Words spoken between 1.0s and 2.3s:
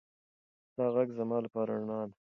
زما لپاره رڼا ده.